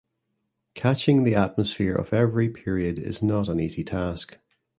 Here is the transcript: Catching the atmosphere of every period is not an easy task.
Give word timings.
Catching 0.73 1.25
the 1.25 1.35
atmosphere 1.35 1.93
of 1.93 2.11
every 2.11 2.49
period 2.49 2.97
is 2.97 3.21
not 3.21 3.47
an 3.47 3.59
easy 3.59 3.83
task. 3.83 4.39